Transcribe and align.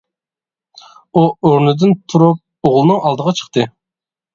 ئۇ 1.13 1.23
ئورنىدىن 1.43 1.95
تۇرۇپ 2.01 2.69
ئوغلىنىڭ 2.69 3.03
ئالدىغا 3.07 3.41
چىقتى. 3.41 3.73